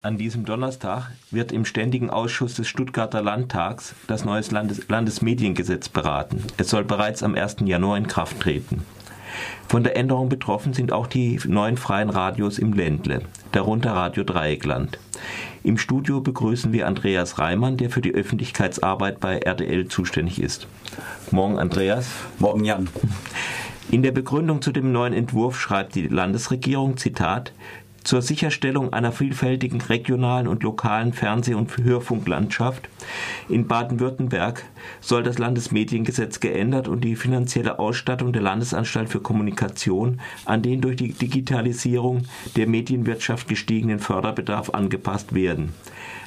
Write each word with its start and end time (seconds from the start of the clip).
An 0.00 0.16
diesem 0.16 0.44
Donnerstag 0.44 1.10
wird 1.32 1.50
im 1.50 1.64
Ständigen 1.64 2.08
Ausschuss 2.08 2.54
des 2.54 2.68
Stuttgarter 2.68 3.20
Landtags 3.20 3.96
das 4.06 4.24
neue 4.24 4.42
Landes 4.48 4.86
Landesmediengesetz 4.86 5.88
beraten. 5.88 6.40
Es 6.56 6.70
soll 6.70 6.84
bereits 6.84 7.24
am 7.24 7.34
1. 7.34 7.56
Januar 7.64 7.96
in 7.96 8.06
Kraft 8.06 8.38
treten. 8.38 8.82
Von 9.66 9.82
der 9.82 9.96
Änderung 9.96 10.28
betroffen 10.28 10.72
sind 10.72 10.92
auch 10.92 11.08
die 11.08 11.40
neuen 11.48 11.76
freien 11.76 12.10
Radios 12.10 12.60
im 12.60 12.74
Ländle, 12.74 13.22
darunter 13.50 13.90
Radio 13.90 14.22
Dreieckland. 14.22 15.00
Im 15.64 15.78
Studio 15.78 16.20
begrüßen 16.20 16.72
wir 16.72 16.86
Andreas 16.86 17.40
Reimann, 17.40 17.76
der 17.76 17.90
für 17.90 18.00
die 18.00 18.14
Öffentlichkeitsarbeit 18.14 19.18
bei 19.18 19.40
RDL 19.40 19.88
zuständig 19.88 20.40
ist. 20.40 20.68
Morgen, 21.32 21.58
Andreas. 21.58 22.08
Morgen, 22.38 22.64
Jan. 22.64 22.88
In 23.90 24.04
der 24.04 24.12
Begründung 24.12 24.62
zu 24.62 24.70
dem 24.70 24.92
neuen 24.92 25.12
Entwurf 25.12 25.58
schreibt 25.58 25.96
die 25.96 26.06
Landesregierung, 26.06 26.98
Zitat, 26.98 27.52
zur 28.08 28.22
Sicherstellung 28.22 28.94
einer 28.94 29.12
vielfältigen 29.12 29.82
regionalen 29.82 30.48
und 30.48 30.62
lokalen 30.62 31.12
Fernseh- 31.12 31.52
und 31.52 31.76
Hörfunklandschaft 31.76 32.88
in 33.50 33.68
Baden-Württemberg 33.68 34.64
soll 35.02 35.22
das 35.22 35.36
Landesmediengesetz 35.36 36.40
geändert 36.40 36.88
und 36.88 37.02
die 37.02 37.16
finanzielle 37.16 37.78
Ausstattung 37.78 38.32
der 38.32 38.40
Landesanstalt 38.40 39.10
für 39.10 39.20
Kommunikation 39.20 40.22
an 40.46 40.62
den 40.62 40.80
durch 40.80 40.96
die 40.96 41.12
Digitalisierung 41.12 42.22
der 42.56 42.66
Medienwirtschaft 42.66 43.46
gestiegenen 43.46 43.98
Förderbedarf 43.98 44.70
angepasst 44.70 45.34
werden. 45.34 45.74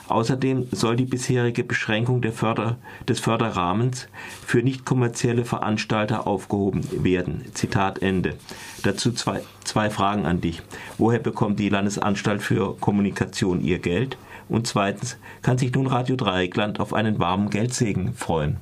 Außerdem 0.08 0.68
soll 0.74 0.98
die 0.98 1.06
bisherige 1.06 1.64
Beschränkung 1.64 2.22
Förder, 2.34 2.78
des 3.08 3.22
Förderrahmens 3.22 4.10
für 4.46 4.62
nicht 4.62 4.84
kommerzielle 4.84 5.46
Veranstalter 5.46 6.28
aufgehoben 6.28 6.82
werden. 7.04 7.46
Zitat 7.54 8.02
Ende. 8.02 8.36
Dazu 8.84 9.14
zwei, 9.14 9.42
zwei 9.72 9.90
Fragen 9.90 10.26
an 10.26 10.42
dich. 10.42 10.62
Woher 10.98 11.20
bekommt 11.20 11.58
die 11.58 11.70
Landesanstalt 11.70 12.42
für 12.42 12.76
Kommunikation 12.76 13.62
ihr 13.62 13.80
Geld? 13.80 14.18
Und 14.50 14.68
zweitens, 14.68 15.18
kann 15.44 15.58
sich 15.58 15.74
nun 15.74 15.88
Radio 15.88 16.18
Dreieckland 16.18 16.82
auf 16.82 16.94
einen 16.94 17.20
warmen 17.20 17.50
Geldsegen 17.50 18.14
freuen? 18.14 18.58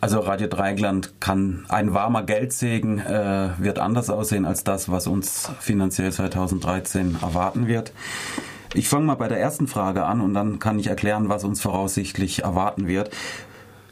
Also 0.00 0.18
Radio 0.18 0.48
Dreieckland 0.48 1.20
kann 1.20 1.66
ein 1.68 1.94
warmer 1.94 2.24
Geldsegen 2.24 2.98
äh, 2.98 3.50
wird 3.58 3.78
anders 3.78 4.10
aussehen 4.10 4.44
als 4.44 4.64
das, 4.64 4.90
was 4.90 5.06
uns 5.06 5.52
finanziell 5.60 6.12
2013 6.12 7.18
erwarten 7.22 7.68
wird. 7.68 7.92
Ich 8.74 8.88
fange 8.88 9.06
mal 9.06 9.14
bei 9.14 9.28
der 9.28 9.38
ersten 9.38 9.68
Frage 9.68 10.04
an 10.04 10.20
und 10.20 10.34
dann 10.34 10.58
kann 10.58 10.80
ich 10.80 10.88
erklären, 10.88 11.28
was 11.28 11.44
uns 11.44 11.62
voraussichtlich 11.62 12.42
erwarten 12.42 12.88
wird. 12.88 13.10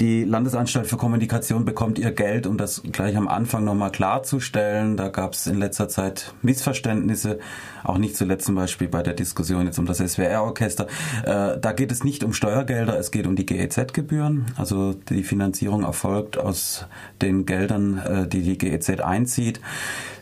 Die 0.03 0.25
Landesanstalt 0.25 0.89
für 0.89 0.97
Kommunikation 0.97 1.64
bekommt 1.64 1.97
ihr 1.97 2.11
Geld, 2.11 2.48
um 2.48 2.58
das 2.58 2.83
gleich 2.91 3.17
am 3.17 3.28
Anfang 3.28 3.62
nochmal 3.62 3.92
klarzustellen. 3.92 4.97
Da 4.97 5.11
gab 5.11 5.34
es 5.34 5.47
in 5.47 5.61
letzter 5.61 5.89
Zeit 5.89 6.34
Missverständnisse, 6.42 7.39
auch 7.84 7.98
nicht 7.98 8.17
zuletzt 8.17 8.47
zum 8.47 8.56
Beispiel 8.56 8.89
bei 8.89 9.05
der 9.05 9.14
Diskussion 9.14 9.64
jetzt 9.64 9.78
um 9.78 9.86
das 9.86 9.98
SWR-Orchester. 9.98 10.89
Äh, 11.23 11.61
da 11.61 11.73
geht 11.73 11.92
es 11.92 12.03
nicht 12.03 12.25
um 12.25 12.33
Steuergelder, 12.33 12.98
es 12.98 13.12
geht 13.12 13.28
um 13.28 13.36
die 13.36 13.47
GEZ-Gebühren. 13.47 14.47
Also 14.56 14.92
die 14.92 15.23
Finanzierung 15.23 15.84
erfolgt 15.84 16.36
aus 16.36 16.84
den 17.20 17.47
Geldern, 17.47 17.98
äh, 17.98 18.27
die 18.27 18.42
die 18.42 18.58
GEZ 18.58 19.03
einzieht. 19.03 19.61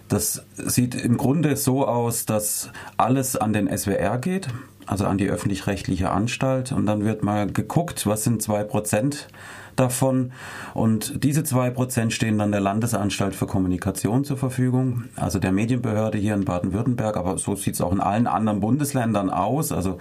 Das 0.09 0.45
sieht 0.59 0.95
im 0.95 1.17
Grunde 1.17 1.57
so 1.57 1.87
aus, 1.87 2.27
dass 2.27 2.69
alles 2.99 3.35
an 3.35 3.55
den 3.55 3.67
SWR 3.75 4.19
geht, 4.19 4.49
also 4.91 5.07
an 5.07 5.19
die 5.19 5.29
öffentlich-rechtliche 5.29 6.11
Anstalt. 6.11 6.73
Und 6.73 6.87
dann 6.87 7.05
wird 7.05 7.23
mal 7.23 7.47
geguckt, 7.47 8.07
was 8.07 8.25
sind 8.25 8.43
zwei 8.43 8.65
Prozent 8.65 9.29
davon. 9.77 10.33
Und 10.75 11.23
diese 11.23 11.45
zwei 11.45 11.71
Prozent 11.71 12.13
stehen 12.13 12.39
dann 12.39 12.51
der 12.51 12.61
Landesanstalt 12.61 13.37
für 13.37 13.47
Kommunikation 13.47 14.25
zur 14.25 14.37
Verfügung, 14.37 15.05
also 15.15 15.39
der 15.39 15.53
Medienbehörde 15.53 16.19
hier 16.19 16.35
in 16.35 16.45
Baden-Württemberg. 16.45 17.17
Aber 17.17 17.39
so 17.39 17.55
sieht 17.55 17.75
es 17.75 17.81
auch 17.81 17.93
in 17.93 18.01
allen 18.01 18.27
anderen 18.27 18.59
Bundesländern 18.59 19.31
aus. 19.31 19.71
Also 19.71 19.99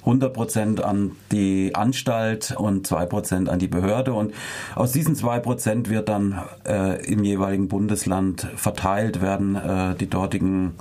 100 0.00 0.32
Prozent 0.32 0.84
an 0.84 1.10
die 1.32 1.74
Anstalt 1.74 2.54
und 2.56 2.86
2 2.86 3.06
Prozent 3.06 3.48
an 3.48 3.58
die 3.58 3.68
Behörde. 3.68 4.14
Und 4.14 4.32
aus 4.76 4.92
diesen 4.92 5.16
2 5.16 5.40
Prozent 5.40 5.90
wird 5.90 6.08
dann 6.08 6.40
äh, 6.64 7.04
im 7.04 7.24
jeweiligen 7.24 7.66
Bundesland 7.66 8.46
verteilt 8.54 9.20
werden 9.20 9.56
äh, 9.56 9.94
die 9.96 10.08
dortigen 10.08 10.76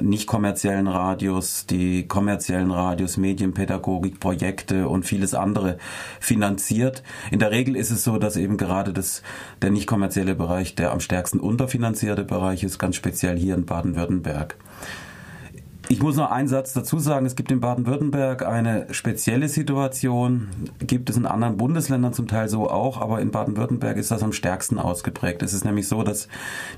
nicht 0.00 0.26
kommerziellen 0.26 0.86
Radios, 0.86 1.66
die 1.66 2.06
kommerziellen 2.06 2.70
Radios, 2.70 3.16
Medienpädagogik, 3.16 4.20
Projekte 4.20 4.88
und 4.88 5.04
vieles 5.04 5.34
andere 5.34 5.78
finanziert. 6.20 7.02
In 7.30 7.38
der 7.38 7.50
Regel 7.50 7.76
ist 7.76 7.90
es 7.90 8.04
so, 8.04 8.18
dass 8.18 8.36
eben 8.36 8.56
gerade 8.56 8.92
das, 8.92 9.22
der 9.60 9.70
nicht 9.70 9.86
kommerzielle 9.86 10.34
Bereich 10.34 10.74
der 10.74 10.92
am 10.92 11.00
stärksten 11.00 11.40
unterfinanzierte 11.40 12.24
Bereich 12.24 12.62
ist, 12.64 12.78
ganz 12.78 12.96
speziell 12.96 13.36
hier 13.36 13.54
in 13.54 13.66
Baden-Württemberg. 13.66 14.56
Ich 15.92 16.00
muss 16.00 16.16
noch 16.16 16.30
einen 16.30 16.48
Satz 16.48 16.72
dazu 16.72 16.98
sagen. 16.98 17.26
Es 17.26 17.36
gibt 17.36 17.52
in 17.52 17.60
Baden-Württemberg 17.60 18.46
eine 18.46 18.86
spezielle 18.94 19.50
Situation. 19.50 20.48
Gibt 20.78 21.10
es 21.10 21.18
in 21.18 21.26
anderen 21.26 21.58
Bundesländern 21.58 22.14
zum 22.14 22.28
Teil 22.28 22.48
so 22.48 22.70
auch, 22.70 22.98
aber 22.98 23.20
in 23.20 23.30
Baden-Württemberg 23.30 23.98
ist 23.98 24.10
das 24.10 24.22
am 24.22 24.32
stärksten 24.32 24.78
ausgeprägt. 24.78 25.42
Es 25.42 25.52
ist 25.52 25.66
nämlich 25.66 25.88
so, 25.88 26.02
dass 26.02 26.28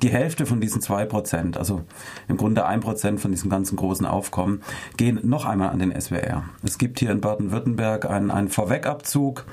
die 0.02 0.08
Hälfte 0.08 0.46
von 0.46 0.60
diesen 0.60 0.80
zwei 0.80 1.04
Prozent, 1.04 1.56
also 1.56 1.82
im 2.26 2.36
Grunde 2.36 2.66
ein 2.66 2.80
Prozent 2.80 3.20
von 3.20 3.30
diesem 3.30 3.50
ganzen 3.50 3.76
großen 3.76 4.04
Aufkommen, 4.04 4.62
gehen 4.96 5.20
noch 5.22 5.44
einmal 5.44 5.68
an 5.68 5.78
den 5.78 5.92
SWR. 5.92 6.42
Es 6.64 6.76
gibt 6.76 6.98
hier 6.98 7.12
in 7.12 7.20
Baden-Württemberg 7.20 8.10
einen, 8.10 8.32
einen 8.32 8.48
Vorwegabzug 8.48 9.44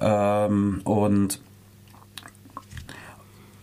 ähm, 0.00 0.80
und 0.82 1.40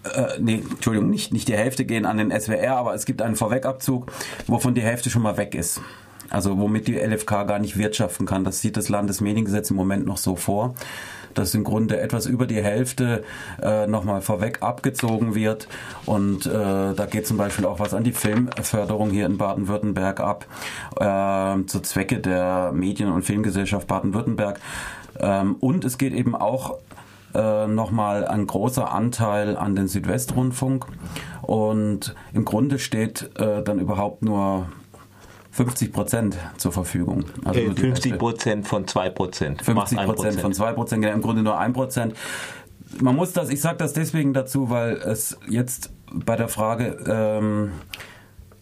äh, 0.03 0.39
nee, 0.39 0.63
Entschuldigung, 0.69 1.09
nicht, 1.09 1.33
nicht 1.33 1.47
die 1.47 1.55
Hälfte 1.55 1.85
gehen 1.85 2.05
an 2.05 2.17
den 2.17 2.31
SWR, 2.31 2.77
aber 2.77 2.93
es 2.93 3.05
gibt 3.05 3.21
einen 3.21 3.35
Vorwegabzug, 3.35 4.11
wovon 4.47 4.73
die 4.75 4.81
Hälfte 4.81 5.09
schon 5.09 5.21
mal 5.21 5.37
weg 5.37 5.55
ist. 5.55 5.81
Also 6.29 6.57
womit 6.57 6.87
die 6.87 6.97
LFK 6.97 7.45
gar 7.45 7.59
nicht 7.59 7.77
wirtschaften 7.77 8.25
kann. 8.25 8.43
Das 8.43 8.59
sieht 8.59 8.77
das 8.77 8.89
Landesmediengesetz 8.89 9.69
im 9.69 9.75
Moment 9.75 10.05
noch 10.05 10.17
so 10.17 10.35
vor 10.35 10.73
dass 11.33 11.53
im 11.55 11.63
Grunde 11.63 11.99
etwas 11.99 12.25
über 12.25 12.45
die 12.45 12.61
Hälfte 12.61 13.23
äh, 13.61 13.87
nochmal 13.87 14.21
vorweg 14.21 14.61
abgezogen 14.61 15.35
wird. 15.35 15.67
Und 16.05 16.45
äh, 16.45 16.93
da 16.93 17.07
geht 17.09 17.27
zum 17.27 17.37
Beispiel 17.37 17.65
auch 17.65 17.79
was 17.79 17.93
an 17.93 18.03
die 18.03 18.11
Filmförderung 18.11 19.09
hier 19.09 19.25
in 19.25 19.37
Baden-Württemberg 19.37 20.19
ab, 20.19 20.45
äh, 20.95 21.65
zu 21.65 21.79
Zwecke 21.81 22.19
der 22.19 22.71
Medien- 22.73 23.11
und 23.11 23.23
Filmgesellschaft 23.23 23.87
Baden-Württemberg. 23.87 24.59
Ähm, 25.19 25.55
und 25.59 25.85
es 25.85 25.97
geht 25.97 26.13
eben 26.13 26.35
auch 26.35 26.77
äh, 27.33 27.67
nochmal 27.67 28.25
ein 28.27 28.47
großer 28.47 28.91
Anteil 28.91 29.57
an 29.57 29.75
den 29.75 29.87
Südwestrundfunk. 29.87 30.85
Und 31.41 32.15
im 32.33 32.45
Grunde 32.45 32.79
steht 32.79 33.29
äh, 33.37 33.63
dann 33.63 33.79
überhaupt 33.79 34.23
nur 34.23 34.67
50 35.51 35.93
Prozent 35.93 36.37
zur 36.57 36.71
Verfügung. 36.71 37.25
Also 37.45 37.59
äh, 37.59 37.75
50 37.75 38.17
Prozent 38.17 38.67
von 38.67 38.87
2 38.87 39.09
Prozent. 39.11 39.61
50 39.61 39.97
Prozent 40.05 40.39
von 40.39 40.53
2 40.53 40.73
Prozent, 40.73 41.03
ja, 41.03 41.11
im 41.11 41.21
Grunde 41.21 41.43
nur 41.43 41.57
1 41.57 41.73
Prozent. 41.73 42.15
Man 42.99 43.15
muss 43.15 43.33
das, 43.33 43.49
ich 43.49 43.61
sage 43.61 43.77
das 43.77 43.93
deswegen 43.93 44.33
dazu, 44.33 44.69
weil 44.69 44.95
es 44.95 45.37
jetzt 45.47 45.91
bei 46.11 46.35
der 46.35 46.47
Frage 46.47 46.97
ähm, 47.07 47.71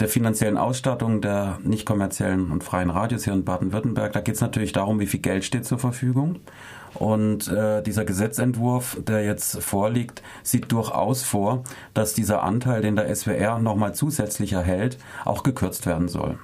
der 0.01 0.09
finanziellen 0.09 0.57
Ausstattung 0.57 1.21
der 1.21 1.59
nicht 1.63 1.85
kommerziellen 1.85 2.51
und 2.51 2.63
freien 2.63 2.89
Radios 2.89 3.23
hier 3.23 3.33
in 3.33 3.45
Baden-Württemberg, 3.45 4.11
da 4.11 4.19
geht 4.19 4.35
es 4.35 4.41
natürlich 4.41 4.73
darum, 4.73 4.99
wie 4.99 5.05
viel 5.05 5.19
Geld 5.19 5.45
steht 5.45 5.65
zur 5.65 5.79
Verfügung. 5.79 6.39
Und 6.95 7.47
äh, 7.47 7.81
dieser 7.81 8.03
Gesetzentwurf, 8.03 8.97
der 9.07 9.23
jetzt 9.23 9.61
vorliegt, 9.63 10.21
sieht 10.43 10.71
durchaus 10.71 11.23
vor, 11.23 11.63
dass 11.93 12.13
dieser 12.13 12.43
Anteil, 12.43 12.81
den 12.81 12.95
der 12.95 13.13
SWR 13.15 13.59
nochmal 13.59 13.95
zusätzlich 13.95 14.53
erhält, 14.53 14.97
auch 15.23 15.43
gekürzt 15.43 15.85
werden 15.85 16.09
soll. 16.09 16.37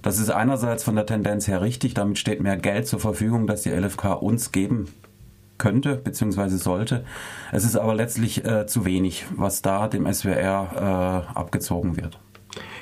Das 0.00 0.18
ist 0.18 0.30
einerseits 0.30 0.84
von 0.84 0.94
der 0.94 1.04
Tendenz 1.04 1.48
her 1.48 1.60
richtig, 1.60 1.92
damit 1.94 2.18
steht 2.18 2.40
mehr 2.40 2.56
Geld 2.56 2.86
zur 2.86 3.00
Verfügung, 3.00 3.46
das 3.46 3.62
die 3.62 3.70
LFK 3.70 4.14
uns 4.14 4.52
geben 4.52 4.88
könnte 5.58 5.96
bzw. 5.96 6.48
sollte. 6.50 7.04
Es 7.50 7.64
ist 7.64 7.76
aber 7.76 7.94
letztlich 7.94 8.44
äh, 8.44 8.66
zu 8.66 8.84
wenig, 8.84 9.26
was 9.34 9.62
da 9.62 9.88
dem 9.88 10.10
SWR 10.10 11.26
äh, 11.34 11.36
abgezogen 11.36 11.96
wird. 11.96 12.18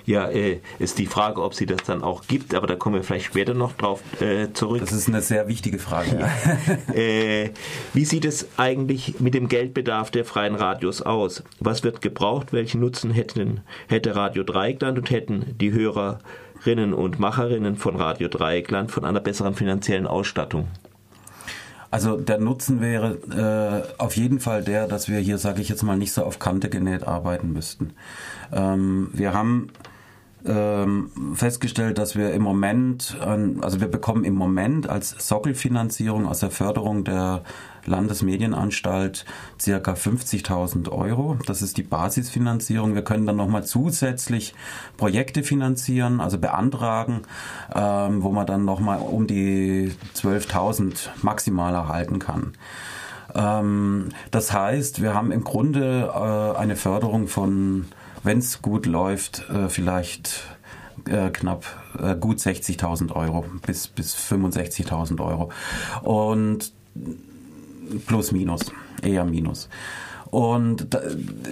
Ja, 0.06 0.28
äh, 0.28 0.60
ist 0.78 0.98
die 0.98 1.06
Frage, 1.06 1.42
ob 1.42 1.54
sie 1.54 1.64
das 1.64 1.82
dann 1.86 2.02
auch 2.02 2.26
gibt, 2.26 2.54
aber 2.54 2.66
da 2.66 2.76
kommen 2.76 2.96
wir 2.96 3.02
vielleicht 3.02 3.24
später 3.24 3.54
noch 3.54 3.72
drauf 3.72 4.02
äh, 4.20 4.52
zurück. 4.52 4.80
Das 4.80 4.92
ist 4.92 5.08
eine 5.08 5.22
sehr 5.22 5.48
wichtige 5.48 5.78
Frage. 5.78 6.20
Ja. 6.20 6.94
äh, 6.94 7.50
wie 7.94 8.04
sieht 8.04 8.26
es 8.26 8.48
eigentlich 8.58 9.20
mit 9.20 9.32
dem 9.32 9.48
Geldbedarf 9.48 10.10
der 10.10 10.26
freien 10.26 10.56
Radios 10.56 11.00
aus? 11.00 11.42
Was 11.58 11.84
wird 11.84 12.02
gebraucht? 12.02 12.52
Welchen 12.52 12.80
Nutzen 12.80 13.10
hätten, 13.10 13.60
hätte 13.88 14.14
Radio 14.14 14.42
Dreieckland 14.42 14.98
und 14.98 15.10
hätten 15.10 15.56
die 15.58 15.72
Hörerinnen 15.72 16.92
und 16.92 17.18
Macherinnen 17.18 17.76
von 17.76 17.96
Radio 17.96 18.28
Dreieckland 18.28 18.90
von 18.90 19.06
einer 19.06 19.20
besseren 19.20 19.54
finanziellen 19.54 20.06
Ausstattung? 20.06 20.68
Also 21.90 22.16
der 22.16 22.38
Nutzen 22.38 22.80
wäre 22.80 23.86
äh, 23.96 24.02
auf 24.02 24.16
jeden 24.16 24.40
Fall 24.40 24.64
der, 24.64 24.88
dass 24.88 25.08
wir 25.08 25.20
hier, 25.20 25.38
sage 25.38 25.62
ich 25.62 25.68
jetzt 25.68 25.84
mal, 25.84 25.96
nicht 25.96 26.12
so 26.12 26.24
auf 26.24 26.40
Kante 26.40 26.68
genäht 26.68 27.06
arbeiten 27.06 27.52
müssten. 27.52 27.92
Ähm, 28.52 29.10
wir 29.12 29.32
haben 29.32 29.70
ähm, 30.46 31.10
festgestellt, 31.34 31.98
dass 31.98 32.16
wir 32.16 32.32
im 32.32 32.42
Moment, 32.42 33.16
also 33.20 33.80
wir 33.80 33.88
bekommen 33.88 34.24
im 34.24 34.34
Moment 34.34 34.88
als 34.88 35.10
Sockelfinanzierung 35.26 36.26
aus 36.26 36.40
der 36.40 36.50
Förderung 36.50 37.04
der 37.04 37.42
Landesmedienanstalt 37.86 39.24
circa 39.60 39.92
50.000 39.92 40.90
Euro. 40.90 41.38
Das 41.46 41.62
ist 41.62 41.76
die 41.76 41.82
Basisfinanzierung. 41.82 42.94
Wir 42.94 43.02
können 43.02 43.26
dann 43.26 43.36
nochmal 43.36 43.64
zusätzlich 43.64 44.54
Projekte 44.96 45.42
finanzieren, 45.42 46.20
also 46.20 46.38
beantragen, 46.38 47.22
ähm, 47.74 48.22
wo 48.22 48.30
man 48.30 48.46
dann 48.46 48.64
nochmal 48.64 48.98
um 49.00 49.26
die 49.26 49.92
12.000 50.14 51.08
maximal 51.22 51.74
erhalten 51.74 52.18
kann. 52.18 52.54
Ähm, 53.34 54.10
das 54.30 54.52
heißt, 54.52 55.02
wir 55.02 55.14
haben 55.14 55.32
im 55.32 55.44
Grunde 55.44 56.10
äh, 56.14 56.58
eine 56.58 56.76
Förderung 56.76 57.26
von, 57.28 57.86
wenn 58.24 58.38
es 58.38 58.62
gut 58.62 58.86
läuft, 58.86 59.48
äh, 59.50 59.68
vielleicht 59.68 60.42
äh, 61.06 61.30
knapp 61.30 61.66
äh, 61.98 62.16
gut 62.16 62.38
60.000 62.38 63.12
Euro 63.12 63.44
bis, 63.64 63.86
bis 63.86 64.16
65.000 64.16 65.20
Euro. 65.20 65.50
Und 66.02 66.72
plus 68.06 68.32
minus, 68.32 68.72
eher 69.02 69.24
minus. 69.24 69.68
Und 70.34 70.92
da, 70.92 70.98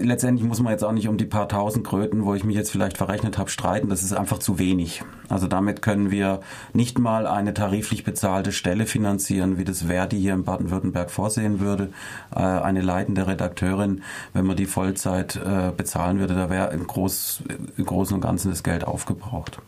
letztendlich 0.00 0.44
muss 0.44 0.58
man 0.58 0.72
jetzt 0.72 0.82
auch 0.82 0.90
nicht 0.90 1.06
um 1.06 1.16
die 1.16 1.24
paar 1.24 1.48
tausend 1.48 1.86
Kröten, 1.86 2.24
wo 2.24 2.34
ich 2.34 2.42
mich 2.42 2.56
jetzt 2.56 2.72
vielleicht 2.72 2.98
verrechnet 2.98 3.38
habe, 3.38 3.48
streiten. 3.48 3.88
Das 3.88 4.02
ist 4.02 4.12
einfach 4.12 4.40
zu 4.40 4.58
wenig. 4.58 5.04
Also 5.28 5.46
damit 5.46 5.82
können 5.82 6.10
wir 6.10 6.40
nicht 6.72 6.98
mal 6.98 7.28
eine 7.28 7.54
tariflich 7.54 8.02
bezahlte 8.02 8.50
Stelle 8.50 8.86
finanzieren, 8.86 9.56
wie 9.56 9.62
das 9.62 9.82
Verdi 9.82 10.18
hier 10.18 10.34
in 10.34 10.42
Baden-Württemberg 10.42 11.12
vorsehen 11.12 11.60
würde. 11.60 11.90
Äh, 12.34 12.40
eine 12.40 12.80
leitende 12.80 13.28
Redakteurin, 13.28 14.02
wenn 14.32 14.46
man 14.46 14.56
die 14.56 14.66
Vollzeit 14.66 15.36
äh, 15.36 15.70
bezahlen 15.70 16.18
würde, 16.18 16.34
da 16.34 16.50
wäre 16.50 16.72
im, 16.72 16.84
Groß, 16.84 17.44
im 17.76 17.86
Großen 17.86 18.16
und 18.16 18.20
Ganzen 18.20 18.50
das 18.50 18.64
Geld 18.64 18.82
aufgebraucht. 18.82 19.60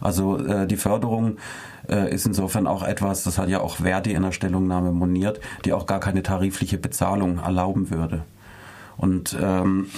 Also 0.00 0.38
äh, 0.38 0.68
die 0.68 0.76
Förderung 0.76 1.38
äh, 1.88 2.14
ist 2.14 2.24
insofern 2.24 2.68
auch 2.68 2.84
etwas, 2.84 3.24
das 3.24 3.36
hat 3.36 3.48
ja 3.48 3.60
auch 3.60 3.78
Verdi 3.78 4.12
in 4.12 4.22
der 4.22 4.30
Stellungnahme 4.30 4.92
moniert, 4.92 5.40
die 5.64 5.72
auch 5.72 5.86
gar 5.86 5.98
keine 5.98 6.22
tarifliche 6.22 6.78
Bezahlung 6.78 7.40
erlauben 7.40 7.90
würde. 7.90 8.22
Und 8.96 9.36
ähm, 9.40 9.90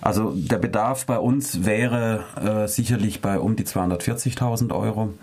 also 0.00 0.32
der 0.34 0.58
Bedarf 0.58 1.06
bei 1.06 1.18
uns 1.18 1.64
wäre 1.64 2.24
äh, 2.36 2.68
sicherlich 2.68 3.20
bei 3.20 3.38
um 3.38 3.56
die 3.56 3.64
240.000 3.64 4.74
Euro. 4.74 5.14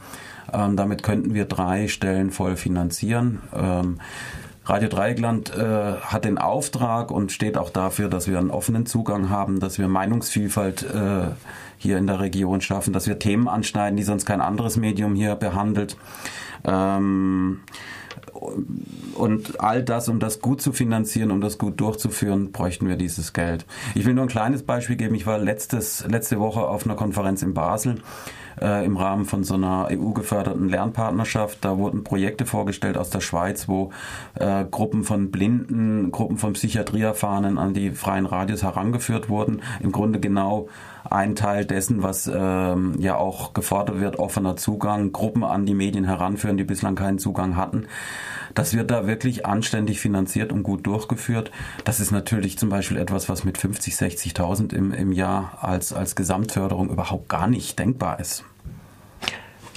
Ähm, 0.53 0.77
damit 0.77 1.03
könnten 1.03 1.33
wir 1.33 1.45
drei 1.45 1.87
Stellen 1.87 2.31
voll 2.31 2.55
finanzieren. 2.55 3.41
Ähm, 3.55 3.99
Radio 4.67 4.89
Dreieckland 4.89 5.55
äh, 5.55 5.93
hat 6.01 6.25
den 6.25 6.39
Auftrag 6.39 7.11
und 7.11 7.31
steht 7.31 7.55
auch 7.55 7.69
dafür, 7.69 8.09
dass 8.09 8.27
wir 8.27 8.39
einen 8.39 8.49
offenen 8.49 8.87
Zugang 8.87 9.29
haben, 9.29 9.59
dass 9.59 9.77
wir 9.77 9.87
Meinungsvielfalt 9.87 10.83
äh, 10.83 11.27
hier 11.77 11.97
in 11.99 12.07
der 12.07 12.19
Region 12.19 12.61
schaffen, 12.61 12.91
dass 12.91 13.05
wir 13.05 13.19
Themen 13.19 13.47
anschneiden, 13.47 13.95
die 13.95 14.03
sonst 14.03 14.25
kein 14.25 14.41
anderes 14.41 14.75
Medium 14.75 15.13
hier 15.13 15.35
behandelt. 15.35 15.97
Ähm, 16.63 17.59
und 19.15 19.59
all 19.61 19.83
das, 19.83 20.09
um 20.09 20.19
das 20.19 20.41
gut 20.41 20.61
zu 20.61 20.73
finanzieren, 20.73 21.31
um 21.31 21.41
das 21.41 21.57
gut 21.57 21.79
durchzuführen, 21.79 22.51
bräuchten 22.51 22.87
wir 22.87 22.95
dieses 22.97 23.33
Geld. 23.33 23.65
Ich 23.95 24.05
will 24.05 24.13
nur 24.13 24.25
ein 24.25 24.29
kleines 24.29 24.63
Beispiel 24.63 24.95
geben. 24.95 25.15
Ich 25.15 25.25
war 25.25 25.37
letztes, 25.37 26.05
letzte 26.07 26.39
Woche 26.39 26.61
auf 26.61 26.85
einer 26.85 26.95
Konferenz 26.95 27.41
in 27.41 27.53
Basel 27.53 28.01
äh, 28.61 28.85
im 28.85 28.97
Rahmen 28.97 29.25
von 29.25 29.43
so 29.43 29.55
einer 29.55 29.87
EU-geförderten 29.91 30.69
Lernpartnerschaft. 30.69 31.59
Da 31.61 31.77
wurden 31.77 32.03
Projekte 32.03 32.45
vorgestellt 32.45 32.97
aus 32.97 33.09
der 33.09 33.21
Schweiz, 33.21 33.67
wo 33.67 33.91
äh, 34.35 34.65
Gruppen 34.65 35.03
von 35.03 35.31
Blinden, 35.31 36.11
Gruppen 36.11 36.37
von 36.37 36.53
Psychiatrieerfahrenen 36.53 37.57
an 37.57 37.73
die 37.73 37.91
freien 37.91 38.25
Radios 38.25 38.63
herangeführt 38.63 39.29
wurden. 39.29 39.61
Im 39.81 39.91
Grunde 39.91 40.19
genau 40.19 40.67
ein 41.09 41.35
Teil 41.35 41.65
dessen, 41.65 42.03
was 42.03 42.29
ähm, 42.33 42.95
ja 42.99 43.17
auch 43.17 43.53
gefordert 43.53 43.99
wird, 43.99 44.19
offener 44.19 44.57
Zugang, 44.57 45.11
Gruppen 45.11 45.43
an 45.43 45.65
die 45.65 45.73
Medien 45.73 46.05
heranführen, 46.05 46.57
die 46.57 46.63
bislang 46.63 46.95
keinen 46.95 47.19
Zugang 47.19 47.55
hatten. 47.55 47.87
Das 48.53 48.73
wird 48.73 48.89
da 48.89 49.05
wirklich 49.05 49.45
anständig 49.45 49.99
finanziert 49.99 50.51
und 50.51 50.63
gut 50.63 50.87
durchgeführt. 50.87 51.51
Das 51.83 51.99
ist 51.99 52.11
natürlich 52.11 52.57
zum 52.57 52.69
Beispiel 52.69 52.97
etwas, 52.97 53.27
was 53.27 53.43
mit 53.43 53.57
50, 53.57 53.93
60.000 53.93 54.73
im, 54.73 54.93
im 54.93 55.11
Jahr 55.11 55.57
als, 55.61 55.91
als 55.93 56.15
Gesamtförderung 56.15 56.89
überhaupt 56.89 57.27
gar 57.29 57.47
nicht 57.47 57.77
denkbar 57.77 58.19
ist. 58.19 58.45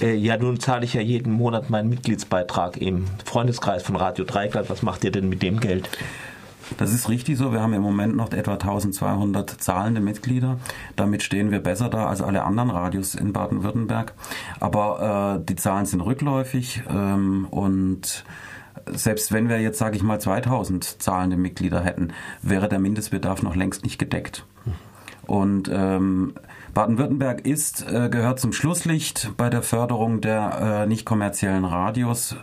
Äh, 0.01 0.15
ja, 0.15 0.37
nun 0.37 0.59
zahle 0.59 0.85
ich 0.85 0.93
ja 0.93 1.01
jeden 1.01 1.33
Monat 1.33 1.69
meinen 1.69 1.89
Mitgliedsbeitrag 1.89 2.77
im 2.77 3.05
Freundeskreis 3.25 3.83
von 3.83 3.95
Radio 3.95 4.23
Dreigland. 4.23 4.69
Was 4.69 4.81
macht 4.81 5.03
ihr 5.03 5.11
denn 5.11 5.27
mit 5.27 5.41
dem 5.41 5.59
Geld? 5.59 5.89
Das 6.77 6.93
ist 6.93 7.09
richtig 7.09 7.37
so. 7.37 7.51
Wir 7.51 7.61
haben 7.61 7.73
im 7.73 7.81
Moment 7.81 8.15
noch 8.15 8.31
etwa 8.31 8.53
1200 8.53 9.49
zahlende 9.49 10.01
Mitglieder. 10.01 10.59
Damit 10.95 11.23
stehen 11.23 11.51
wir 11.51 11.59
besser 11.59 11.89
da 11.89 12.07
als 12.07 12.21
alle 12.21 12.43
anderen 12.43 12.69
Radios 12.69 13.15
in 13.15 13.33
Baden-Württemberg. 13.33 14.13
Aber 14.59 15.39
äh, 15.39 15.45
die 15.45 15.55
Zahlen 15.55 15.85
sind 15.85 16.01
rückläufig 16.01 16.83
ähm, 16.89 17.47
und 17.49 18.23
selbst 18.91 19.31
wenn 19.31 19.49
wir 19.49 19.59
jetzt, 19.59 19.77
sage 19.77 19.95
ich 19.95 20.03
mal, 20.03 20.19
2000 20.19 21.01
zahlende 21.01 21.37
Mitglieder 21.37 21.81
hätten, 21.81 22.13
wäre 22.41 22.69
der 22.69 22.79
Mindestbedarf 22.79 23.41
noch 23.43 23.55
längst 23.55 23.83
nicht 23.83 23.99
gedeckt. 23.99 24.45
Und 25.25 25.69
ähm, 25.71 26.33
Baden-Württemberg 26.73 27.45
ist, 27.45 27.85
äh, 27.87 28.09
gehört 28.09 28.39
zum 28.39 28.51
Schlusslicht 28.51 29.31
bei 29.37 29.49
der 29.49 29.61
Förderung 29.61 30.21
der 30.21 30.83
äh, 30.83 30.87
nicht 30.87 31.05
kommerziellen 31.05 31.65
Radios. 31.65 32.35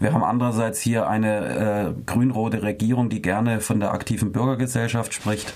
Wir 0.00 0.12
haben 0.12 0.22
andererseits 0.22 0.80
hier 0.80 1.08
eine 1.08 1.94
äh, 1.96 2.02
grün-rote 2.06 2.62
Regierung, 2.62 3.08
die 3.08 3.20
gerne 3.20 3.60
von 3.60 3.80
der 3.80 3.92
aktiven 3.92 4.30
Bürgergesellschaft 4.30 5.12
spricht. 5.12 5.52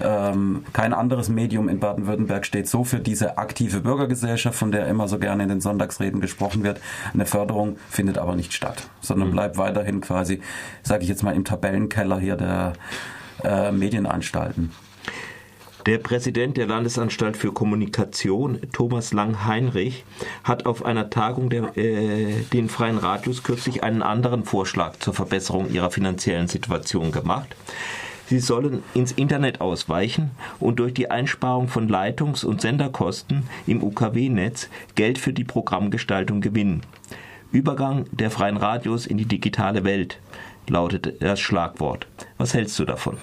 Ähm, 0.00 0.64
kein 0.72 0.94
anderes 0.94 1.28
Medium 1.28 1.68
in 1.68 1.78
Baden-Württemberg 1.78 2.46
steht 2.46 2.68
so 2.68 2.84
für 2.84 3.00
diese 3.00 3.36
aktive 3.36 3.80
Bürgergesellschaft, 3.80 4.58
von 4.58 4.72
der 4.72 4.86
immer 4.86 5.08
so 5.08 5.18
gerne 5.18 5.42
in 5.42 5.48
den 5.50 5.60
Sonntagsreden 5.60 6.20
gesprochen 6.20 6.62
wird. 6.62 6.80
Eine 7.12 7.26
Förderung 7.26 7.76
findet 7.90 8.16
aber 8.16 8.34
nicht 8.34 8.54
statt, 8.54 8.88
sondern 9.00 9.28
mhm. 9.28 9.32
bleibt 9.32 9.58
weiterhin 9.58 10.00
quasi, 10.00 10.40
sage 10.82 11.02
ich 11.02 11.08
jetzt 11.08 11.22
mal, 11.22 11.34
im 11.34 11.44
Tabellenkeller 11.44 12.18
hier 12.18 12.36
der 12.36 12.72
äh, 13.44 13.72
Medienanstalten. 13.72 14.72
Der 15.86 15.98
Präsident 15.98 16.56
der 16.56 16.68
Landesanstalt 16.68 17.36
für 17.36 17.52
Kommunikation, 17.52 18.60
Thomas 18.72 19.12
Lang-Heinrich, 19.12 20.04
hat 20.44 20.64
auf 20.64 20.84
einer 20.84 21.10
Tagung 21.10 21.50
der, 21.50 21.76
äh, 21.76 22.42
den 22.52 22.68
Freien 22.68 22.98
Radios 22.98 23.42
kürzlich 23.42 23.82
einen 23.82 24.00
anderen 24.00 24.44
Vorschlag 24.44 24.96
zur 25.00 25.12
Verbesserung 25.12 25.72
ihrer 25.72 25.90
finanziellen 25.90 26.46
Situation 26.46 27.10
gemacht. 27.10 27.56
Sie 28.26 28.38
sollen 28.38 28.84
ins 28.94 29.10
Internet 29.10 29.60
ausweichen 29.60 30.30
und 30.60 30.78
durch 30.78 30.94
die 30.94 31.10
Einsparung 31.10 31.66
von 31.66 31.88
Leitungs- 31.88 32.44
und 32.44 32.60
Senderkosten 32.60 33.42
im 33.66 33.82
UKW-Netz 33.82 34.68
Geld 34.94 35.18
für 35.18 35.32
die 35.32 35.44
Programmgestaltung 35.44 36.40
gewinnen. 36.40 36.82
Übergang 37.50 38.06
der 38.12 38.30
freien 38.30 38.56
Radios 38.56 39.04
in 39.04 39.18
die 39.18 39.26
digitale 39.26 39.82
Welt 39.82 40.20
lautet 40.68 41.20
das 41.20 41.40
Schlagwort. 41.40 42.06
Was 42.38 42.54
hältst 42.54 42.78
du 42.78 42.84
davon? 42.84 43.18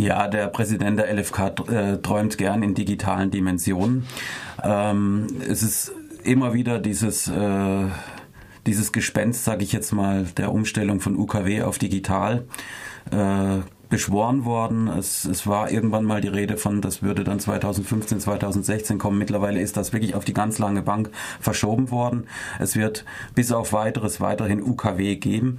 Ja, 0.00 0.28
der 0.28 0.46
Präsident 0.46 0.98
der 0.98 1.12
LFK 1.14 1.52
äh, 1.68 1.98
träumt 1.98 2.38
gern 2.38 2.62
in 2.62 2.74
digitalen 2.74 3.30
Dimensionen. 3.30 4.06
Ähm, 4.64 5.26
es 5.46 5.62
ist 5.62 5.92
immer 6.24 6.54
wieder 6.54 6.78
dieses 6.78 7.28
äh, 7.28 7.84
dieses 8.64 8.92
Gespenst, 8.92 9.44
sage 9.44 9.62
ich 9.62 9.72
jetzt 9.72 9.92
mal, 9.92 10.24
der 10.38 10.52
Umstellung 10.52 11.00
von 11.00 11.16
UKW 11.16 11.64
auf 11.64 11.76
digital 11.76 12.46
äh, 13.10 13.58
beschworen 13.90 14.46
worden. 14.46 14.88
Es, 14.88 15.26
es 15.26 15.46
war 15.46 15.70
irgendwann 15.70 16.04
mal 16.06 16.22
die 16.22 16.28
Rede 16.28 16.56
von, 16.56 16.80
das 16.80 17.02
würde 17.02 17.22
dann 17.22 17.38
2015, 17.38 18.20
2016 18.20 18.96
kommen. 18.96 19.18
Mittlerweile 19.18 19.60
ist 19.60 19.76
das 19.76 19.92
wirklich 19.92 20.14
auf 20.14 20.24
die 20.24 20.32
ganz 20.32 20.58
lange 20.58 20.80
Bank 20.80 21.10
verschoben 21.40 21.90
worden. 21.90 22.26
Es 22.58 22.74
wird 22.74 23.04
bis 23.34 23.52
auf 23.52 23.74
weiteres 23.74 24.18
weiterhin 24.18 24.62
UKW 24.62 25.16
geben. 25.16 25.58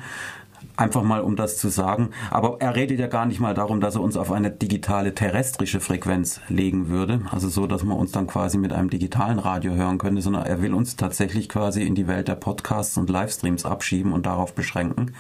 Einfach 0.82 1.04
mal, 1.04 1.22
um 1.22 1.36
das 1.36 1.58
zu 1.58 1.70
sagen. 1.70 2.10
Aber 2.32 2.58
er 2.60 2.76
redet 2.76 3.00
ja 3.00 3.06
gar 3.06 3.28
nicht 3.28 3.40
mal 3.40 3.54
darum, 3.54 3.82
dass 3.82 3.94
er 3.94 4.02
uns 4.02 4.18
auf 4.18 4.32
eine 4.32 4.50
digitale 4.50 5.14
terrestrische 5.14 5.80
Frequenz 5.80 6.42
legen 6.50 6.90
würde. 6.90 7.22
Also 7.30 7.50
so, 7.50 7.68
dass 7.68 7.84
man 7.84 7.98
uns 7.98 8.12
dann 8.12 8.26
quasi 8.26 8.58
mit 8.58 8.74
einem 8.74 8.90
digitalen 8.90 9.38
Radio 9.38 9.76
hören 9.76 10.00
könnte, 10.00 10.24
sondern 10.24 10.48
er 10.48 10.60
will 10.64 10.74
uns 10.74 10.96
tatsächlich 10.96 11.50
quasi 11.50 11.84
in 11.84 11.94
die 11.94 12.08
Welt 12.08 12.28
der 12.28 12.34
Podcasts 12.34 12.98
und 12.98 13.12
Livestreams 13.12 13.64
abschieben 13.64 14.12
und 14.12 14.26
darauf 14.26 14.56
beschränken. 14.56 15.14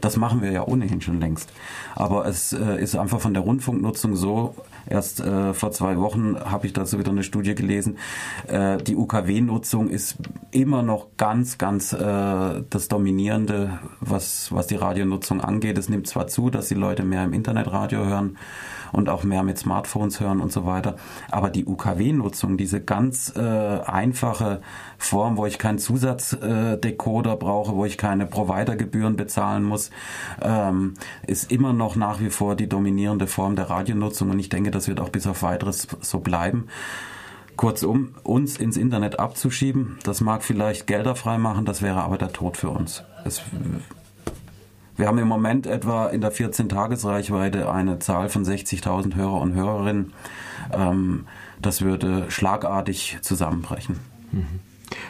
Das 0.00 0.16
machen 0.16 0.42
wir 0.42 0.52
ja 0.52 0.64
ohnehin 0.64 1.00
schon 1.00 1.18
längst. 1.18 1.50
Aber 1.96 2.24
es 2.26 2.52
äh, 2.52 2.80
ist 2.80 2.94
einfach 2.94 3.20
von 3.20 3.34
der 3.34 3.42
Rundfunknutzung 3.42 4.14
so, 4.14 4.54
erst 4.86 5.18
äh, 5.20 5.54
vor 5.54 5.72
zwei 5.72 5.98
Wochen 5.98 6.36
habe 6.38 6.68
ich 6.68 6.72
dazu 6.72 7.00
wieder 7.00 7.10
eine 7.10 7.24
Studie 7.24 7.56
gelesen, 7.56 7.98
äh, 8.46 8.76
die 8.78 8.94
UKW-Nutzung 8.94 9.88
ist 9.88 10.18
immer 10.52 10.82
noch 10.82 11.08
ganz, 11.16 11.58
ganz 11.58 11.92
äh, 11.92 11.98
das 12.70 12.88
Dominierende, 12.88 13.80
was, 14.00 14.52
was 14.52 14.68
die 14.68 14.76
Radionutzung 15.00 15.40
angeht. 15.40 15.78
Es 15.78 15.88
nimmt 15.88 16.06
zwar 16.06 16.26
zu, 16.26 16.50
dass 16.50 16.68
die 16.68 16.74
Leute 16.74 17.02
mehr 17.04 17.24
im 17.24 17.32
Internetradio 17.32 18.04
hören 18.04 18.36
und 18.92 19.08
auch 19.08 19.24
mehr 19.24 19.42
mit 19.42 19.56
Smartphones 19.58 20.20
hören 20.20 20.40
und 20.40 20.52
so 20.52 20.66
weiter, 20.66 20.96
aber 21.30 21.48
die 21.48 21.64
UKW-Nutzung, 21.64 22.56
diese 22.56 22.80
ganz 22.80 23.32
äh, 23.36 23.40
einfache 23.40 24.60
Form, 24.98 25.36
wo 25.36 25.46
ich 25.46 25.58
keinen 25.58 25.78
Zusatzdecoder 25.78 27.32
äh, 27.32 27.36
brauche, 27.36 27.76
wo 27.76 27.84
ich 27.84 27.96
keine 27.96 28.26
Providergebühren 28.26 29.16
bezahlen 29.16 29.62
muss, 29.62 29.90
ähm, 30.42 30.94
ist 31.26 31.52
immer 31.52 31.72
noch 31.72 31.94
nach 31.96 32.20
wie 32.20 32.30
vor 32.30 32.56
die 32.56 32.68
dominierende 32.68 33.26
Form 33.26 33.54
der 33.54 33.70
Radionutzung 33.70 34.30
und 34.30 34.38
ich 34.40 34.48
denke, 34.48 34.70
das 34.70 34.88
wird 34.88 35.00
auch 35.00 35.10
bis 35.10 35.26
auf 35.26 35.42
weiteres 35.42 35.86
so 36.00 36.18
bleiben. 36.18 36.66
Kurzum, 37.56 38.14
uns 38.22 38.56
ins 38.56 38.76
Internet 38.76 39.18
abzuschieben, 39.18 39.98
das 40.02 40.20
mag 40.20 40.42
vielleicht 40.42 40.86
Gelder 40.86 41.14
freimachen, 41.14 41.64
das 41.64 41.82
wäre 41.82 42.00
aber 42.00 42.16
der 42.16 42.32
Tod 42.32 42.56
für 42.56 42.70
uns. 42.70 43.04
Es, 43.24 43.42
wir 45.00 45.08
haben 45.08 45.18
im 45.18 45.28
Moment 45.28 45.66
etwa 45.66 46.08
in 46.08 46.20
der 46.20 46.32
14-Tages-Reichweite 46.32 47.70
eine 47.72 47.98
Zahl 47.98 48.28
von 48.28 48.44
60.000 48.44 49.16
Hörer 49.16 49.40
und 49.40 49.54
Hörerinnen. 49.54 50.12
Ähm, 50.72 51.26
das 51.60 51.82
würde 51.82 52.26
schlagartig 52.30 53.18
zusammenbrechen. 53.22 53.98
Mhm. 54.30 54.60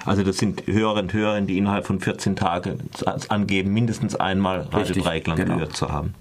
Also 0.04 0.23
das 0.23 0.38
sind 0.38 0.66
Hörerinnen 0.66 1.11
und 1.11 1.12
Hörer, 1.12 1.40
die 1.40 1.59
innerhalb 1.59 1.87
von 1.87 2.00
14 2.00 2.37
Tagen 2.37 2.90
angeben, 3.28 3.73
mindestens 3.73 4.14
einmal 4.14 4.68
Radio 4.70 5.02
Dreieckland 5.02 5.40
genau. 5.40 5.54
gehört 5.54 5.76
zu 5.76 5.90
haben. 5.90 6.14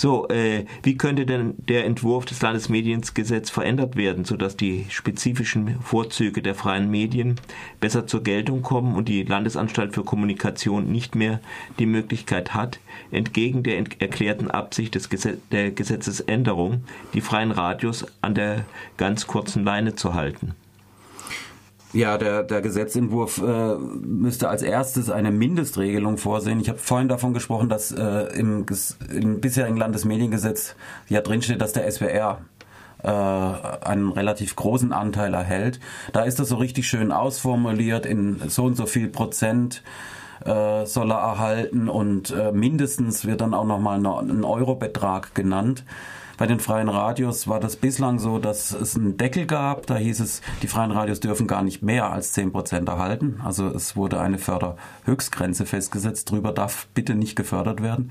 So, 0.00 0.26
äh, 0.28 0.64
wie 0.82 0.96
könnte 0.96 1.26
denn 1.26 1.56
der 1.58 1.84
Entwurf 1.84 2.24
des 2.24 2.40
Landesmediengesetzes 2.40 3.50
verändert 3.50 3.96
werden, 3.96 4.24
sodass 4.24 4.56
die 4.56 4.86
spezifischen 4.88 5.78
Vorzüge 5.82 6.40
der 6.40 6.54
freien 6.54 6.90
Medien 6.90 7.38
besser 7.80 8.06
zur 8.06 8.22
Geltung 8.22 8.62
kommen 8.62 8.96
und 8.96 9.10
die 9.10 9.24
Landesanstalt 9.24 9.92
für 9.92 10.02
Kommunikation 10.02 10.90
nicht 10.90 11.16
mehr 11.16 11.40
die 11.78 11.84
Möglichkeit 11.84 12.54
hat, 12.54 12.80
entgegen 13.10 13.62
der 13.62 13.76
erklärten 13.76 14.50
Absicht 14.50 14.94
des 14.94 15.10
Gesetz 15.10 15.36
der 15.52 15.70
Gesetzesänderung 15.70 16.82
die 17.12 17.20
freien 17.20 17.50
Radios 17.50 18.06
an 18.22 18.34
der 18.34 18.64
ganz 18.96 19.26
kurzen 19.26 19.64
Leine 19.64 19.96
zu 19.96 20.14
halten? 20.14 20.54
Ja, 21.92 22.18
der, 22.18 22.44
der 22.44 22.60
Gesetzentwurf 22.60 23.38
äh, 23.38 23.74
müsste 23.76 24.48
als 24.48 24.62
erstes 24.62 25.10
eine 25.10 25.32
Mindestregelung 25.32 26.18
vorsehen. 26.18 26.60
Ich 26.60 26.68
habe 26.68 26.78
vorhin 26.78 27.08
davon 27.08 27.34
gesprochen, 27.34 27.68
dass 27.68 27.90
äh, 27.90 28.26
im, 28.38 28.64
im 29.10 29.40
bisherigen 29.40 29.76
Landesmediengesetz 29.76 30.76
ja 31.08 31.20
drinsteht, 31.20 31.60
dass 31.60 31.72
der 31.72 31.90
SWR 31.90 32.42
äh, 33.02 33.08
einen 33.08 34.12
relativ 34.12 34.54
großen 34.54 34.92
Anteil 34.92 35.34
erhält. 35.34 35.80
Da 36.12 36.22
ist 36.22 36.38
das 36.38 36.48
so 36.48 36.56
richtig 36.56 36.86
schön 36.86 37.10
ausformuliert 37.10 38.06
in 38.06 38.40
so 38.48 38.64
und 38.64 38.76
so 38.76 38.86
viel 38.86 39.08
Prozent 39.08 39.82
äh, 40.44 40.86
soll 40.86 41.12
er 41.12 41.18
erhalten 41.18 41.88
und 41.88 42.30
äh, 42.30 42.52
mindestens 42.52 43.26
wird 43.26 43.40
dann 43.40 43.54
auch 43.54 43.66
nochmal 43.66 44.04
ein 44.04 44.44
Eurobetrag 44.44 45.34
genannt. 45.34 45.84
Bei 46.40 46.46
den 46.46 46.58
freien 46.58 46.88
Radios 46.88 47.48
war 47.48 47.60
das 47.60 47.76
bislang 47.76 48.18
so, 48.18 48.38
dass 48.38 48.72
es 48.72 48.96
einen 48.96 49.18
Deckel 49.18 49.44
gab. 49.44 49.86
Da 49.86 49.96
hieß 49.96 50.20
es, 50.20 50.40
die 50.62 50.68
freien 50.68 50.90
Radios 50.90 51.20
dürfen 51.20 51.46
gar 51.46 51.62
nicht 51.62 51.82
mehr 51.82 52.10
als 52.10 52.32
10 52.32 52.50
Prozent 52.52 52.88
erhalten. 52.88 53.42
Also 53.44 53.66
es 53.66 53.94
wurde 53.94 54.18
eine 54.18 54.38
Förderhöchstgrenze 54.38 55.66
festgesetzt. 55.66 56.30
Drüber 56.30 56.52
darf 56.52 56.86
bitte 56.94 57.14
nicht 57.14 57.36
gefördert 57.36 57.82
werden. 57.82 58.10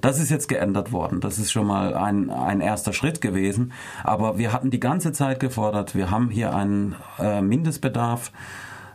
Das 0.00 0.18
ist 0.18 0.30
jetzt 0.30 0.48
geändert 0.48 0.92
worden. 0.92 1.20
Das 1.20 1.38
ist 1.38 1.52
schon 1.52 1.66
mal 1.66 1.92
ein, 1.92 2.30
ein 2.30 2.62
erster 2.62 2.94
Schritt 2.94 3.20
gewesen. 3.20 3.74
Aber 4.02 4.38
wir 4.38 4.54
hatten 4.54 4.70
die 4.70 4.80
ganze 4.80 5.12
Zeit 5.12 5.38
gefordert, 5.38 5.94
wir 5.94 6.10
haben 6.10 6.30
hier 6.30 6.54
einen 6.54 6.96
äh, 7.18 7.42
Mindestbedarf 7.42 8.32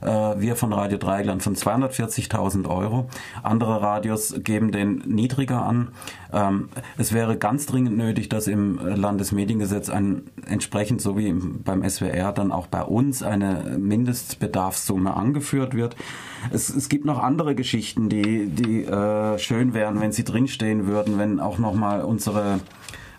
wir 0.05 0.55
von 0.55 0.74
Radio 0.74 0.98
Dreigland 0.98 1.43
von 1.43 1.55
240.000 1.55 2.69
Euro. 2.69 3.07
Andere 3.41 3.81
Radios 3.81 4.36
geben 4.43 4.72
den 4.72 5.03
niedriger 5.05 5.63
an. 5.63 5.89
Ähm, 6.31 6.69
es 6.98 7.13
wäre 7.13 7.38
ganz 7.38 7.65
dringend 7.65 7.98
nötig, 7.98 8.29
dass 8.29 8.48
im 8.48 8.79
Landesmediengesetz 8.83 9.89
ein 9.89 10.24
entsprechend 10.45 11.01
so 11.01 11.17
wie 11.17 11.31
beim 11.31 11.88
SWR 11.88 12.31
dann 12.31 12.51
auch 12.51 12.67
bei 12.67 12.83
uns 12.83 13.24
eine 13.24 13.77
Mindestbedarfssumme 13.77 15.15
angeführt 15.15 15.74
wird. 15.74 15.95
Es, 16.51 16.69
es 16.69 16.89
gibt 16.89 17.05
noch 17.05 17.19
andere 17.19 17.55
Geschichten, 17.55 18.10
die, 18.10 18.48
die 18.48 18.83
äh, 18.83 19.38
schön 19.39 19.74
wären, 19.74 20.01
wenn 20.01 20.12
sie 20.12 20.24
drinstehen 20.24 20.88
würden, 20.88 21.17
wenn 21.17 21.39
auch 21.39 21.57
nochmal 21.57 22.01
unsere 22.01 22.60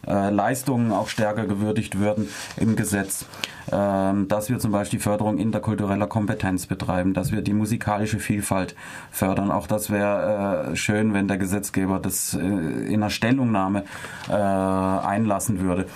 äh, 0.06 0.30
Leistungen 0.30 0.92
auch 0.92 1.08
stärker 1.08 1.46
gewürdigt 1.46 1.98
würden 1.98 2.28
im 2.56 2.76
Gesetz, 2.76 3.26
ähm, 3.72 4.28
dass 4.28 4.50
wir 4.50 4.58
zum 4.58 4.72
Beispiel 4.72 4.98
die 4.98 5.02
Förderung 5.02 5.38
interkultureller 5.38 6.06
Kompetenz 6.06 6.66
betreiben, 6.66 7.14
dass 7.14 7.32
wir 7.32 7.42
die 7.42 7.54
musikalische 7.54 8.18
Vielfalt 8.18 8.74
fördern. 9.10 9.50
Auch 9.50 9.66
das 9.66 9.90
wäre 9.90 10.72
äh, 10.72 10.76
schön, 10.76 11.14
wenn 11.14 11.28
der 11.28 11.38
Gesetzgeber 11.38 11.98
das 11.98 12.34
äh, 12.34 12.38
in 12.38 13.02
einer 13.02 13.10
Stellungnahme 13.10 13.84
äh, 14.28 14.32
einlassen 14.32 15.60
würde. 15.60 15.86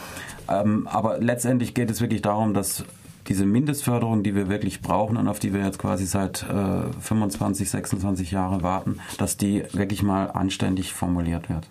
Ähm, 0.48 0.88
aber 0.90 1.18
letztendlich 1.18 1.74
geht 1.74 1.90
es 1.90 2.00
wirklich 2.00 2.22
darum, 2.22 2.54
dass 2.54 2.84
diese 3.28 3.44
Mindestförderung, 3.44 4.22
die 4.22 4.34
wir 4.34 4.48
wirklich 4.48 4.80
brauchen 4.80 5.16
und 5.16 5.28
auf 5.28 5.38
die 5.38 5.52
wir 5.52 5.62
jetzt 5.62 5.78
quasi 5.78 6.06
seit 6.06 6.44
äh, 6.44 7.00
25, 7.00 7.68
26 7.68 8.30
Jahren 8.30 8.62
warten, 8.62 9.00
dass 9.18 9.36
die 9.36 9.64
wirklich 9.72 10.02
mal 10.02 10.30
anständig 10.30 10.94
formuliert 10.94 11.50
wird. 11.50 11.68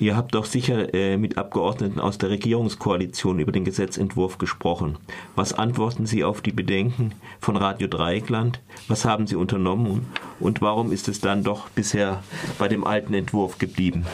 Ihr 0.00 0.16
habt 0.16 0.34
doch 0.34 0.44
sicher 0.44 0.94
äh, 0.94 1.16
mit 1.16 1.38
Abgeordneten 1.38 1.98
aus 1.98 2.18
der 2.18 2.30
Regierungskoalition 2.30 3.40
über 3.40 3.50
den 3.50 3.64
Gesetzentwurf 3.64 4.38
gesprochen. 4.38 4.96
Was 5.34 5.52
antworten 5.52 6.06
Sie 6.06 6.22
auf 6.22 6.40
die 6.40 6.52
Bedenken 6.52 7.12
von 7.40 7.56
Radio 7.56 7.88
Dreieckland? 7.88 8.60
Was 8.86 9.04
haben 9.04 9.26
Sie 9.26 9.34
unternommen 9.34 10.06
und 10.38 10.62
warum 10.62 10.92
ist 10.92 11.08
es 11.08 11.20
dann 11.20 11.42
doch 11.42 11.68
bisher 11.70 12.22
bei 12.58 12.68
dem 12.68 12.86
alten 12.86 13.12
Entwurf 13.12 13.58
geblieben? 13.58 14.06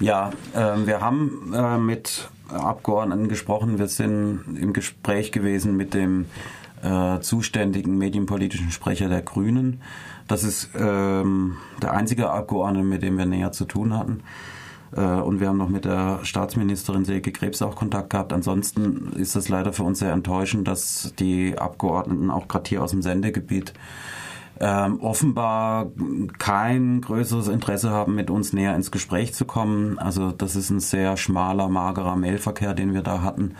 Ja, 0.00 0.32
äh, 0.54 0.86
wir 0.86 1.00
haben 1.00 1.52
äh, 1.54 1.78
mit 1.78 2.28
Abgeordneten 2.48 3.28
gesprochen. 3.28 3.78
Wir 3.78 3.86
sind 3.86 4.58
im 4.60 4.72
Gespräch 4.72 5.30
gewesen 5.30 5.76
mit 5.76 5.94
dem 5.94 6.26
äh, 6.82 7.20
zuständigen 7.20 7.96
medienpolitischen 7.96 8.70
Sprecher 8.70 9.08
der 9.08 9.22
Grünen 9.22 9.80
das 10.28 10.44
ist 10.44 10.70
ähm, 10.74 11.58
der 11.82 11.92
einzige 11.92 12.30
Abgeordnete, 12.30 12.86
mit 12.86 13.02
dem 13.02 13.18
wir 13.18 13.26
näher 13.26 13.52
zu 13.52 13.64
tun 13.64 13.96
hatten. 13.96 14.22
Äh, 14.96 15.02
und 15.02 15.40
wir 15.40 15.48
haben 15.48 15.58
noch 15.58 15.68
mit 15.68 15.84
der 15.84 16.20
Staatsministerin 16.22 17.04
Silke 17.04 17.32
Krebs 17.32 17.62
auch 17.62 17.76
Kontakt 17.76 18.10
gehabt. 18.10 18.32
Ansonsten 18.32 19.12
ist 19.16 19.36
es 19.36 19.48
leider 19.48 19.72
für 19.72 19.82
uns 19.82 19.98
sehr 19.98 20.12
enttäuschend, 20.12 20.68
dass 20.68 21.12
die 21.18 21.58
Abgeordneten 21.58 22.30
auch 22.30 22.48
gerade 22.48 22.68
hier 22.68 22.82
aus 22.82 22.92
dem 22.92 23.02
Sendegebiet 23.02 23.72
ähm, 24.60 25.00
offenbar 25.00 25.90
kein 26.38 27.00
größeres 27.00 27.48
Interesse 27.48 27.90
haben, 27.90 28.14
mit 28.14 28.30
uns 28.30 28.52
näher 28.52 28.76
ins 28.76 28.90
Gespräch 28.90 29.34
zu 29.34 29.44
kommen. 29.44 29.98
Also 29.98 30.30
das 30.30 30.56
ist 30.56 30.70
ein 30.70 30.80
sehr 30.80 31.16
schmaler, 31.16 31.68
magerer 31.68 32.16
Mailverkehr, 32.16 32.74
den 32.74 32.94
wir 32.94 33.02
da 33.02 33.22
hatten 33.22 33.54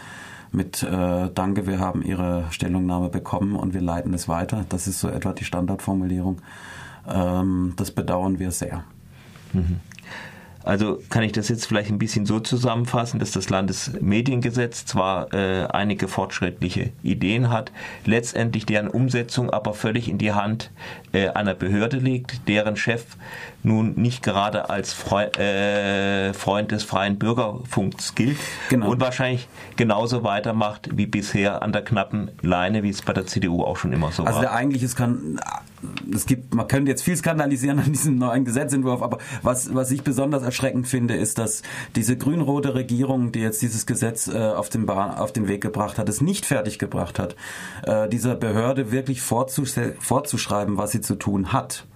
mit 0.52 0.82
äh, 0.82 1.30
Danke, 1.34 1.66
wir 1.66 1.78
haben 1.78 2.02
Ihre 2.02 2.44
Stellungnahme 2.50 3.08
bekommen 3.08 3.56
und 3.56 3.74
wir 3.74 3.80
leiten 3.80 4.14
es 4.14 4.28
weiter. 4.28 4.64
Das 4.68 4.86
ist 4.86 5.00
so 5.00 5.08
etwa 5.08 5.32
die 5.32 5.44
Standardformulierung. 5.44 6.40
Ähm, 7.08 7.74
das 7.76 7.90
bedauern 7.90 8.38
wir 8.38 8.50
sehr. 8.50 8.84
Mhm. 9.52 9.80
Also 10.64 11.00
kann 11.10 11.22
ich 11.22 11.32
das 11.32 11.48
jetzt 11.48 11.66
vielleicht 11.66 11.90
ein 11.90 11.98
bisschen 11.98 12.26
so 12.26 12.40
zusammenfassen, 12.40 13.18
dass 13.18 13.32
das 13.32 13.50
Landesmediengesetz 13.50 14.84
zwar 14.84 15.32
äh, 15.34 15.66
einige 15.66 16.08
fortschrittliche 16.08 16.90
Ideen 17.02 17.50
hat, 17.50 17.72
letztendlich 18.04 18.66
deren 18.66 18.88
Umsetzung 18.88 19.50
aber 19.50 19.74
völlig 19.74 20.08
in 20.08 20.18
die 20.18 20.32
Hand 20.32 20.70
äh, 21.12 21.28
einer 21.28 21.54
Behörde 21.54 21.98
liegt, 21.98 22.48
deren 22.48 22.76
Chef 22.76 23.04
nun 23.62 23.94
nicht 23.94 24.22
gerade 24.22 24.70
als 24.70 24.92
Freu 24.92 25.24
äh, 25.24 26.32
Freund 26.34 26.72
des 26.72 26.84
freien 26.84 27.18
Bürgerfunks 27.18 28.14
gilt 28.14 28.38
genau. 28.68 28.90
und 28.90 29.00
wahrscheinlich 29.00 29.48
genauso 29.76 30.24
weitermacht 30.24 30.90
wie 30.96 31.06
bisher 31.06 31.62
an 31.62 31.72
der 31.72 31.82
knappen 31.82 32.30
Leine, 32.40 32.82
wie 32.82 32.90
es 32.90 33.02
bei 33.02 33.12
der 33.12 33.26
CDU 33.26 33.62
auch 33.62 33.76
schon 33.76 33.92
immer 33.92 34.10
so 34.10 34.24
also 34.24 34.24
war. 34.24 34.28
Also 34.28 34.40
der 34.40 34.52
eigentliche 34.52 34.88
kann 34.88 35.38
es 36.14 36.26
gibt, 36.26 36.54
man 36.54 36.68
könnte 36.68 36.90
jetzt 36.90 37.02
viel 37.02 37.16
skandalisieren 37.16 37.78
an 37.78 37.92
diesem 37.92 38.16
neuen 38.16 38.44
Gesetzentwurf, 38.44 39.02
aber 39.02 39.18
was, 39.42 39.74
was 39.74 39.90
ich 39.90 40.02
besonders 40.02 40.42
erschreckend 40.42 40.86
finde, 40.86 41.14
ist, 41.14 41.38
dass 41.38 41.62
diese 41.96 42.16
grün-rote 42.16 42.74
Regierung, 42.74 43.32
die 43.32 43.40
jetzt 43.40 43.62
dieses 43.62 43.86
Gesetz 43.86 44.28
äh, 44.28 44.38
auf, 44.38 44.68
den 44.68 44.88
auf 44.88 45.32
den 45.32 45.48
Weg 45.48 45.62
gebracht 45.62 45.98
hat, 45.98 46.08
es 46.08 46.20
nicht 46.20 46.46
fertig 46.46 46.78
gebracht 46.78 47.18
hat, 47.18 47.36
äh, 47.84 48.08
dieser 48.08 48.34
Behörde 48.34 48.92
wirklich 48.92 49.22
vorzuschreiben, 49.22 50.76
was 50.76 50.92
sie 50.92 51.00
zu 51.00 51.14
tun 51.14 51.52
hat. 51.52 51.86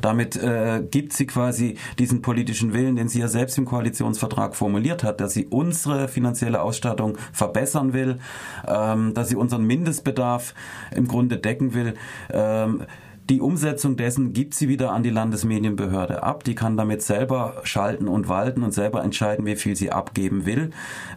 Damit 0.00 0.36
äh, 0.36 0.82
gibt 0.90 1.12
sie 1.12 1.26
quasi 1.26 1.76
diesen 1.98 2.22
politischen 2.22 2.72
Willen, 2.72 2.96
den 2.96 3.08
sie 3.08 3.20
ja 3.20 3.28
selbst 3.28 3.58
im 3.58 3.64
Koalitionsvertrag 3.64 4.54
formuliert 4.54 5.02
hat, 5.04 5.20
dass 5.20 5.32
sie 5.32 5.46
unsere 5.46 6.08
finanzielle 6.08 6.60
Ausstattung 6.60 7.16
verbessern 7.32 7.92
will, 7.92 8.18
ähm, 8.66 9.14
dass 9.14 9.28
sie 9.28 9.36
unseren 9.36 9.64
Mindestbedarf 9.64 10.54
im 10.94 11.08
Grunde 11.08 11.38
decken 11.38 11.74
will. 11.74 11.94
Ähm, 12.30 12.82
die 13.30 13.40
Umsetzung 13.40 13.96
dessen 13.96 14.32
gibt 14.32 14.54
sie 14.54 14.68
wieder 14.68 14.92
an 14.92 15.02
die 15.02 15.10
Landesmedienbehörde 15.10 16.22
ab. 16.22 16.44
Die 16.44 16.54
kann 16.54 16.76
damit 16.76 17.02
selber 17.02 17.62
schalten 17.64 18.06
und 18.06 18.28
walten 18.28 18.62
und 18.62 18.72
selber 18.72 19.02
entscheiden, 19.02 19.46
wie 19.46 19.56
viel 19.56 19.76
sie 19.76 19.90
abgeben 19.92 20.44
will. 20.44 20.70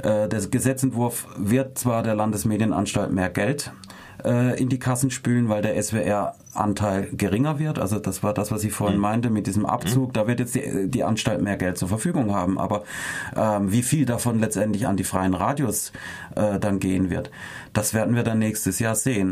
Äh, 0.04 0.28
der 0.30 0.40
Gesetzentwurf 0.48 1.28
wird 1.38 1.78
zwar 1.78 2.04
der 2.04 2.16
Landesmedienanstalt 2.16 3.12
mehr 3.12 3.30
Geld 3.30 3.72
äh, 4.24 4.60
in 4.60 4.70
die 4.70 4.80
Kassen 4.80 5.12
spülen, 5.12 5.50
weil 5.50 5.62
der 5.62 5.82
SWR-Anteil 5.82 7.10
geringer 7.14 7.60
wird. 7.60 7.80
Also 7.80 8.00
das 8.00 8.24
war 8.24 8.34
das, 8.34 8.52
was 8.52 8.64
ich 8.64 8.74
vorhin 8.74 8.98
mhm. 8.98 9.02
meinte 9.02 9.30
mit 9.30 9.48
diesem 9.48 9.66
Abzug. 9.66 10.10
Mhm. 10.10 10.14
Da 10.14 10.28
wird 10.28 10.40
jetzt 10.40 10.56
die, 10.56 10.88
die, 10.88 11.04
Anstalt 11.04 11.42
mehr 11.42 11.58
Geld 11.58 11.78
zur 11.78 11.88
Verfügung 11.88 12.34
haben. 12.34 12.58
Aber 12.60 12.84
ähm, 13.36 13.72
wie 13.72 13.84
viel 13.84 14.06
davon 14.06 14.40
letztendlich 14.40 14.88
an 14.88 14.98
die 14.98 15.04
freien 15.04 15.34
Radios 15.34 15.92
äh, 16.36 16.60
dann 16.60 16.80
gehen 16.80 17.10
wird, 17.10 17.32
das 17.74 17.94
werden 17.94 18.16
wir 18.16 18.24
dann 18.24 18.40
nächstes 18.40 18.80
Jahr 18.80 18.96
sehen. 18.96 19.26